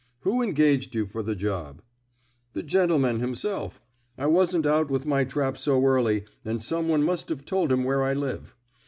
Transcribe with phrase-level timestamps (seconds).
[0.21, 1.83] Who engaged you for the job?"
[2.53, 3.83] "The gentleman himself.
[4.17, 7.83] I wasn't out with my trap so early, and some one must have told him
[7.83, 8.55] where I live.